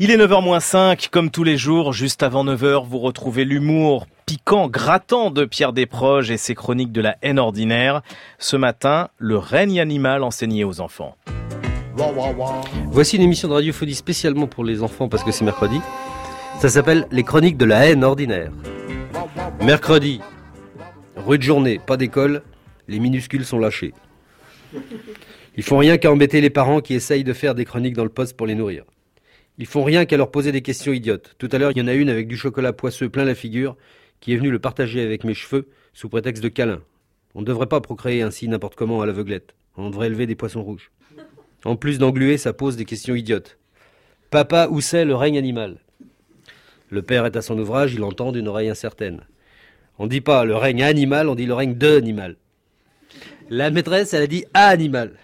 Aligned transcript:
Il 0.00 0.12
est 0.12 0.16
9h-5, 0.16 1.08
comme 1.10 1.28
tous 1.28 1.42
les 1.42 1.56
jours, 1.56 1.92
juste 1.92 2.22
avant 2.22 2.44
9h, 2.44 2.86
vous 2.86 3.00
retrouvez 3.00 3.44
l'humour 3.44 4.06
piquant, 4.26 4.68
grattant 4.68 5.32
de 5.32 5.44
Pierre 5.44 5.72
Desproges 5.72 6.30
et 6.30 6.36
ses 6.36 6.54
chroniques 6.54 6.92
de 6.92 7.00
la 7.00 7.16
haine 7.20 7.40
ordinaire. 7.40 8.02
Ce 8.38 8.56
matin, 8.56 9.08
le 9.18 9.36
règne 9.36 9.80
animal 9.80 10.22
enseigné 10.22 10.62
aux 10.62 10.80
enfants. 10.80 11.16
Voici 12.86 13.16
une 13.16 13.22
émission 13.22 13.48
de 13.48 13.54
radiophonie 13.54 13.96
spécialement 13.96 14.46
pour 14.46 14.62
les 14.62 14.84
enfants 14.84 15.08
parce 15.08 15.24
que 15.24 15.32
c'est 15.32 15.44
mercredi. 15.44 15.80
Ça 16.60 16.68
s'appelle 16.68 17.08
Les 17.10 17.24
chroniques 17.24 17.56
de 17.56 17.64
la 17.64 17.86
haine 17.86 18.04
ordinaire. 18.04 18.52
Mercredi, 19.64 20.20
rude 21.16 21.42
journée, 21.42 21.80
pas 21.84 21.96
d'école, 21.96 22.42
les 22.86 23.00
minuscules 23.00 23.44
sont 23.44 23.58
lâchés. 23.58 23.94
Ils 25.56 25.64
font 25.64 25.78
rien 25.78 25.98
qu'à 25.98 26.12
embêter 26.12 26.40
les 26.40 26.50
parents 26.50 26.78
qui 26.78 26.94
essayent 26.94 27.24
de 27.24 27.32
faire 27.32 27.56
des 27.56 27.64
chroniques 27.64 27.96
dans 27.96 28.04
le 28.04 28.10
poste 28.10 28.36
pour 28.36 28.46
les 28.46 28.54
nourrir. 28.54 28.84
Ils 29.58 29.66
font 29.66 29.82
rien 29.82 30.06
qu'à 30.06 30.16
leur 30.16 30.30
poser 30.30 30.52
des 30.52 30.62
questions 30.62 30.92
idiotes. 30.92 31.34
Tout 31.38 31.48
à 31.50 31.58
l'heure, 31.58 31.72
il 31.72 31.78
y 31.78 31.82
en 31.82 31.88
a 31.88 31.94
une 31.94 32.08
avec 32.08 32.28
du 32.28 32.36
chocolat 32.36 32.72
poisseux 32.72 33.08
plein 33.08 33.24
la 33.24 33.34
figure 33.34 33.76
qui 34.20 34.32
est 34.32 34.36
venue 34.36 34.50
le 34.50 34.60
partager 34.60 35.02
avec 35.02 35.24
mes 35.24 35.34
cheveux 35.34 35.68
sous 35.92 36.08
prétexte 36.08 36.42
de 36.42 36.48
câlin. 36.48 36.80
On 37.34 37.40
ne 37.40 37.46
devrait 37.46 37.66
pas 37.66 37.80
procréer 37.80 38.22
ainsi 38.22 38.48
n'importe 38.48 38.76
comment 38.76 39.02
à 39.02 39.06
l'aveuglette. 39.06 39.54
On 39.76 39.90
devrait 39.90 40.06
élever 40.06 40.26
des 40.26 40.34
poissons 40.34 40.62
rouges. 40.62 40.90
En 41.64 41.76
plus 41.76 41.98
d'engluer, 41.98 42.38
ça 42.38 42.52
pose 42.52 42.76
des 42.76 42.84
questions 42.84 43.14
idiotes. 43.14 43.58
Papa, 44.30 44.68
où 44.70 44.80
c'est 44.80 45.04
le 45.04 45.14
règne 45.14 45.38
animal? 45.38 45.78
Le 46.90 47.02
père 47.02 47.26
est 47.26 47.36
à 47.36 47.42
son 47.42 47.58
ouvrage, 47.58 47.94
il 47.94 48.02
entend 48.04 48.32
d'une 48.32 48.48
oreille 48.48 48.68
incertaine. 48.68 49.22
On 49.98 50.04
ne 50.04 50.10
dit 50.10 50.20
pas 50.20 50.44
le 50.44 50.54
règne 50.54 50.82
animal, 50.82 51.28
on 51.28 51.34
dit 51.34 51.46
le 51.46 51.54
règne 51.54 51.76
de 51.76 51.96
animal. 51.96 52.36
La 53.50 53.70
maîtresse, 53.70 54.14
elle 54.14 54.22
a 54.22 54.26
dit 54.28 54.44
animal. 54.54 55.14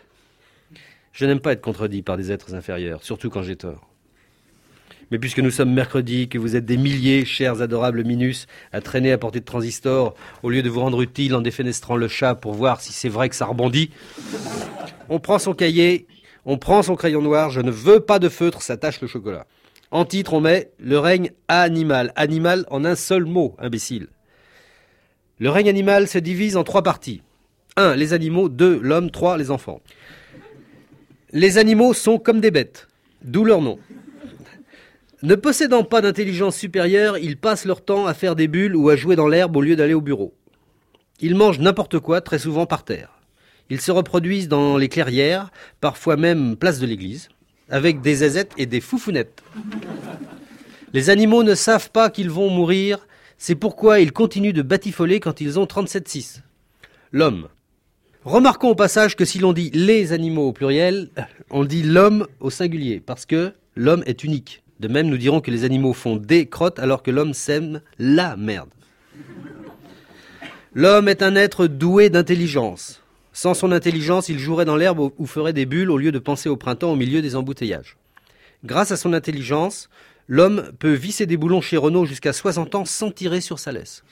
Je 1.13 1.25
n'aime 1.25 1.41
pas 1.41 1.53
être 1.53 1.61
contredit 1.61 2.03
par 2.03 2.17
des 2.17 2.33
êtres 2.33 2.55
inférieurs, 2.55 3.05
surtout 3.05 3.31
quand 3.31 3.43
j'ai 3.43 3.57
tort. 3.57 3.94
Mais 5.15 5.21
puisque 5.21 5.39
nous 5.39 5.53
sommes 5.53 5.73
mercredi, 5.73 6.29
que 6.29 6.39
vous 6.39 6.57
êtes 6.57 6.65
des 6.65 6.77
milliers, 6.77 7.25
chers 7.25 7.63
adorables 7.63 8.03
minus, 8.03 8.49
à 8.73 8.81
traîner 8.81 9.13
à 9.13 9.17
portée 9.17 9.39
de 9.39 9.45
transistor, 9.45 10.17
au 10.43 10.51
lieu 10.51 10.61
de 10.61 10.69
vous 10.69 10.81
rendre 10.81 11.01
utile 11.03 11.37
en 11.37 11.41
défenestrant 11.41 11.95
le 11.95 12.09
chat 12.09 12.35
pour 12.35 12.53
voir 12.53 12.81
si 12.81 12.93
c'est 12.93 13.09
vrai 13.09 13.29
que 13.29 13.37
ça 13.37 13.47
rebondit, 13.47 13.91
on 15.09 15.21
prend 15.21 15.39
son 15.39 15.55
cahier, 15.55 16.09
on 16.45 16.59
prend 16.59 16.83
son 16.83 16.97
crayon 16.97 17.23
noir, 17.23 17.51
je 17.51 17.61
ne 17.61 17.71
veux 17.71 18.01
pas 18.01 18.19
de 18.19 18.29
feutre, 18.29 18.61
ça 18.61 18.77
tâche 18.77 19.01
le 19.01 19.07
chocolat. 19.07 19.47
En 19.93 20.05
titre, 20.05 20.35
on 20.35 20.41
met 20.41 20.73
le 20.81 20.99
règne 20.99 21.31
animal. 21.47 22.13
Animal 22.17 22.65
en 22.69 22.85
un 22.85 22.97
seul 22.97 23.25
mot, 23.25 23.55
imbécile. 23.61 24.09
Le 25.39 25.49
règne 25.49 25.69
animal 25.69 26.09
se 26.09 26.19
divise 26.19 26.57
en 26.57 26.65
trois 26.65 26.83
parties. 26.83 27.23
1. 27.77 27.95
Les 27.95 28.15
animaux. 28.15 28.49
2. 28.49 28.81
L'homme. 28.83 29.13
3. 29.13 29.39
Les 29.39 29.53
enfants. 29.53 29.81
Les 31.31 31.57
animaux 31.57 31.95
sont 31.95 32.19
comme 32.19 32.41
des 32.41 32.51
bêtes, 32.51 32.89
d'où 33.23 33.45
leur 33.45 33.63
nom. 33.63 33.79
Ne 35.25 35.37
possédant 35.37 35.85
pas 35.85 36.03
d'intelligence 36.03 36.55
supérieure, 36.55 37.17
ils 37.17 37.39
passent 37.39 37.65
leur 37.65 37.83
temps 37.83 38.07
à 38.07 38.13
faire 38.13 38.37
des 38.37 38.47
bulles 38.47 38.77
ou 38.77 38.91
à 38.91 38.97
jouer 38.97 39.17
dans 39.17 39.27
l'herbe 39.27 39.57
au 39.57 39.63
lieu 39.63 39.75
d'aller 39.75 39.95
au 39.95 40.03
bureau. 40.03 40.35
Ils 41.19 41.35
mangent 41.35 41.61
n'importe 41.61 41.99
quoi, 41.99 42.21
très 42.21 42.39
souvent 42.39 42.67
par 42.67 42.85
terre. 42.85 43.23
Ils 43.71 43.81
se 43.81 43.91
reproduisent 43.91 44.49
dans 44.49 44.77
les 44.77 44.91
clairières, 44.91 45.51
parfois 45.81 46.19
même 46.19 46.57
place 46.57 46.79
de 46.79 46.85
l'église, 46.85 47.31
avec 47.71 48.03
des 48.03 48.23
aisettes 48.23 48.53
et 48.59 48.67
des 48.67 48.83
foufounettes. 48.83 49.43
Les 50.93 51.09
animaux 51.09 51.43
ne 51.43 51.55
savent 51.55 51.91
pas 51.91 52.11
qu'ils 52.11 52.29
vont 52.29 52.51
mourir, 52.51 53.07
c'est 53.39 53.55
pourquoi 53.55 54.01
ils 54.01 54.13
continuent 54.13 54.53
de 54.53 54.61
batifoler 54.61 55.21
quand 55.21 55.41
ils 55.41 55.59
ont 55.59 55.65
37,6. 55.65 56.43
L'homme. 57.13 57.49
Remarquons 58.25 58.69
au 58.69 58.75
passage 58.75 59.17
que 59.17 59.25
si 59.25 59.39
l'on 59.39 59.55
dit 59.55 59.71
les 59.73 60.13
animaux 60.13 60.49
au 60.49 60.53
pluriel, 60.53 61.09
on 61.49 61.65
dit 61.65 61.83
l'homme 61.83 62.27
au 62.41 62.51
singulier, 62.51 63.01
parce 63.01 63.25
que 63.25 63.55
l'homme 63.75 64.03
est 64.05 64.23
unique. 64.23 64.64
De 64.81 64.89
même, 64.89 65.09
nous 65.09 65.19
dirons 65.19 65.41
que 65.41 65.51
les 65.51 65.65
animaux 65.65 65.93
font 65.93 66.17
des 66.17 66.47
crottes 66.47 66.79
alors 66.79 67.03
que 67.03 67.11
l'homme 67.11 67.35
sème 67.35 67.81
la 67.99 68.37
merde. 68.37 68.71
L'homme 70.75 71.09
est 71.09 71.23
un 71.23 71.37
être 71.37 71.67
doué 71.67 72.11
d'intelligence. 72.11 73.01
Sans 73.33 73.55
son 73.55 73.73
intelligence, 73.73 74.29
il 74.29 74.39
jouerait 74.39 74.65
dans 74.65 74.77
l'herbe 74.77 75.13
ou 75.19 75.27
ferait 75.27 75.53
des 75.53 75.67
bulles 75.67 75.91
au 75.91 75.99
lieu 75.99 76.13
de 76.13 76.19
penser 76.19 76.49
au 76.49 76.57
printemps 76.57 76.93
au 76.93 76.97
milieu 76.97 77.23
des 77.23 77.37
embouteillages. 77.37 77.97
Grâce 78.65 78.91
à 78.91 78.97
son 78.97 79.13
intelligence, 79.13 79.89
l'homme 80.27 80.73
peut 80.79 80.93
visser 80.93 81.27
des 81.27 81.37
boulons 81.37 81.61
chez 81.61 81.77
Renault 81.77 82.07
jusqu'à 82.07 82.33
60 82.33 82.75
ans 82.75 82.85
sans 82.85 83.11
tirer 83.11 83.41
sur 83.41 83.59
sa 83.59 83.73
laisse. 83.73 84.03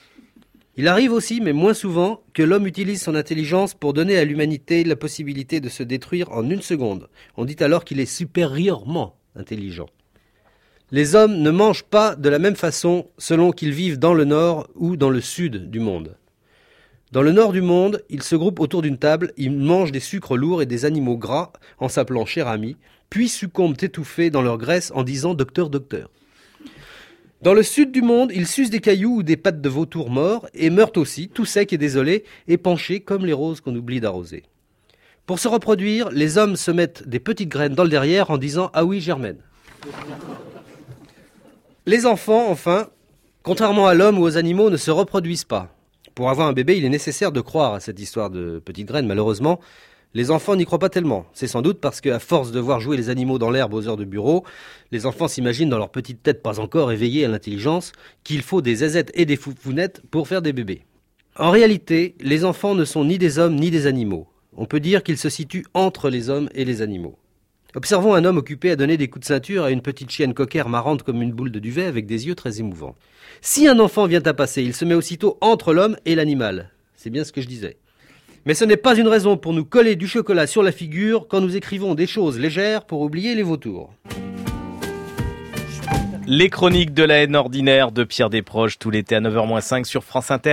Il 0.75 0.87
arrive 0.87 1.11
aussi, 1.11 1.39
mais 1.39 1.53
moins 1.53 1.73
souvent, 1.73 2.21
que 2.33 2.41
l'homme 2.41 2.65
utilise 2.65 3.01
son 3.01 3.15
intelligence 3.15 3.73
pour 3.73 3.93
donner 3.93 4.17
à 4.17 4.25
l'humanité 4.25 4.83
la 4.83 4.95
possibilité 4.95 5.59
de 5.59 5.69
se 5.69 5.83
détruire 5.83 6.31
en 6.31 6.49
une 6.49 6.61
seconde. 6.61 7.09
On 7.37 7.45
dit 7.45 7.57
alors 7.59 7.85
qu'il 7.85 7.99
est 7.99 8.05
supérieurement 8.05 9.17
intelligent. 9.35 9.87
Les 10.93 11.15
hommes 11.15 11.39
ne 11.39 11.49
mangent 11.49 11.85
pas 11.85 12.15
de 12.15 12.29
la 12.29 12.37
même 12.37 12.55
façon 12.55 13.07
selon 13.17 13.51
qu'ils 13.51 13.73
vivent 13.73 13.97
dans 13.97 14.13
le 14.13 14.25
nord 14.25 14.69
ou 14.75 14.95
dans 14.95 15.09
le 15.09 15.21
sud 15.21 15.71
du 15.71 15.79
monde. 15.79 16.17
Dans 17.11 17.23
le 17.23 17.31
nord 17.31 17.51
du 17.51 17.63
monde, 17.63 18.03
ils 18.11 18.21
se 18.21 18.35
groupent 18.35 18.59
autour 18.59 18.83
d'une 18.83 18.99
table, 18.99 19.33
ils 19.35 19.51
mangent 19.51 19.91
des 19.91 19.99
sucres 19.99 20.37
lourds 20.37 20.61
et 20.61 20.67
des 20.67 20.85
animaux 20.85 21.17
gras 21.17 21.51
en 21.79 21.89
s'appelant 21.89 22.27
cher 22.27 22.47
ami, 22.47 22.77
puis 23.09 23.27
succombent 23.27 23.81
étouffés 23.81 24.29
dans 24.29 24.43
leur 24.43 24.59
graisse 24.59 24.91
en 24.93 25.01
disant 25.01 25.33
docteur, 25.33 25.71
docteur. 25.71 26.11
Dans 27.41 27.55
le 27.55 27.63
sud 27.63 27.91
du 27.91 28.03
monde, 28.03 28.31
ils 28.31 28.45
sucent 28.45 28.69
des 28.69 28.79
cailloux 28.79 29.15
ou 29.15 29.23
des 29.23 29.35
pattes 29.35 29.61
de 29.61 29.69
vautour 29.69 30.11
morts 30.11 30.47
et 30.53 30.69
meurent 30.69 30.95
aussi, 30.97 31.27
tout 31.27 31.45
secs 31.45 31.73
et 31.73 31.79
désolés, 31.79 32.23
épanchés 32.47 32.99
comme 32.99 33.25
les 33.25 33.33
roses 33.33 33.61
qu'on 33.61 33.75
oublie 33.75 33.99
d'arroser. 33.99 34.43
Pour 35.25 35.39
se 35.39 35.47
reproduire, 35.47 36.11
les 36.11 36.37
hommes 36.37 36.55
se 36.55 36.69
mettent 36.69 37.07
des 37.07 37.19
petites 37.19 37.49
graines 37.49 37.73
dans 37.73 37.83
le 37.83 37.89
derrière 37.89 38.29
en 38.29 38.37
disant 38.37 38.69
Ah 38.75 38.85
oui, 38.85 39.01
germaine. 39.01 39.39
Les 41.85 42.05
enfants, 42.05 42.49
enfin, 42.49 42.87
contrairement 43.43 43.87
à 43.87 43.93
l'homme 43.93 44.17
ou 44.17 44.23
aux 44.23 44.37
animaux, 44.37 44.69
ne 44.69 44.77
se 44.77 44.91
reproduisent 44.91 45.43
pas. 45.43 45.75
Pour 46.15 46.29
avoir 46.29 46.47
un 46.47 46.53
bébé, 46.53 46.77
il 46.77 46.85
est 46.85 46.89
nécessaire 46.89 47.31
de 47.31 47.41
croire 47.41 47.73
à 47.73 47.79
cette 47.79 47.99
histoire 47.99 48.29
de 48.29 48.61
petites 48.63 48.87
graines. 48.87 49.07
Malheureusement, 49.07 49.59
les 50.13 50.29
enfants 50.29 50.55
n'y 50.55 50.65
croient 50.65 50.79
pas 50.79 50.89
tellement. 50.89 51.25
C'est 51.33 51.47
sans 51.47 51.61
doute 51.61 51.79
parce 51.79 51.99
qu'à 51.99 52.19
force 52.19 52.51
de 52.51 52.59
voir 52.59 52.79
jouer 52.79 52.97
les 52.97 53.09
animaux 53.09 53.39
dans 53.39 53.49
l'herbe 53.49 53.73
aux 53.73 53.87
heures 53.87 53.97
de 53.97 54.05
bureau, 54.05 54.43
les 54.91 55.05
enfants 55.05 55.27
s'imaginent 55.27 55.69
dans 55.69 55.79
leur 55.79 55.89
petite 55.89 56.21
tête 56.21 56.43
pas 56.43 56.59
encore 56.59 56.91
éveillée 56.91 57.25
à 57.25 57.29
l'intelligence 57.29 57.93
qu'il 58.23 58.43
faut 58.43 58.61
des 58.61 58.83
azettes 58.83 59.11
et 59.15 59.25
des 59.25 59.37
foufounettes 59.37 60.01
pour 60.11 60.27
faire 60.27 60.43
des 60.43 60.53
bébés. 60.53 60.83
En 61.35 61.49
réalité, 61.49 62.15
les 62.21 62.45
enfants 62.45 62.75
ne 62.75 62.85
sont 62.85 63.05
ni 63.05 63.17
des 63.17 63.39
hommes 63.39 63.55
ni 63.55 63.71
des 63.71 63.87
animaux. 63.87 64.27
On 64.55 64.67
peut 64.67 64.79
dire 64.79 65.01
qu'ils 65.01 65.17
se 65.17 65.29
situent 65.29 65.65
entre 65.73 66.11
les 66.11 66.29
hommes 66.29 66.47
et 66.53 66.63
les 66.63 66.83
animaux. 66.83 67.17
Observons 67.75 68.13
un 68.13 68.23
homme 68.23 68.37
occupé 68.37 68.69
à 68.69 68.75
donner 68.75 68.97
des 68.97 69.07
coups 69.07 69.21
de 69.21 69.33
ceinture 69.33 69.63
à 69.63 69.71
une 69.71 69.81
petite 69.81 70.11
chienne 70.11 70.35
coquère 70.35 70.69
marrante 70.69 71.01
comme 71.01 71.23
une 71.23 71.31
boule 71.31 71.51
de 71.51 71.57
duvet 71.57 71.85
avec 71.85 72.05
des 72.05 72.27
yeux 72.27 72.35
très 72.35 72.59
émouvants. 72.59 72.95
Si 73.41 73.67
un 73.67 73.79
enfant 73.79 74.05
vient 74.05 74.21
à 74.21 74.33
passer, 74.35 74.61
il 74.61 74.75
se 74.75 74.85
met 74.85 74.93
aussitôt 74.93 75.39
entre 75.41 75.73
l'homme 75.73 75.97
et 76.05 76.13
l'animal. 76.13 76.69
C'est 76.95 77.09
bien 77.09 77.23
ce 77.23 77.31
que 77.31 77.41
je 77.41 77.47
disais. 77.47 77.77
Mais 78.45 78.53
ce 78.53 78.63
n'est 78.63 78.77
pas 78.77 78.95
une 78.95 79.07
raison 79.07 79.37
pour 79.37 79.53
nous 79.53 79.65
coller 79.65 79.95
du 79.95 80.07
chocolat 80.07 80.45
sur 80.45 80.61
la 80.61 80.71
figure 80.71 81.27
quand 81.27 81.41
nous 81.41 81.55
écrivons 81.55 81.95
des 81.95 82.05
choses 82.05 82.37
légères 82.37 82.85
pour 82.85 83.01
oublier 83.01 83.33
les 83.33 83.41
vautours. 83.43 83.91
Les 86.27 86.49
chroniques 86.49 86.93
de 86.93 87.03
la 87.03 87.23
haine 87.23 87.35
ordinaire 87.35 87.91
de 87.91 88.03
Pierre 88.03 88.29
Desproges 88.29 88.77
tout 88.77 88.91
l'été 88.91 89.15
à 89.15 89.19
9h-5 89.19 89.83
sur 89.83 90.03
France 90.03 90.29
Inter. 90.31 90.41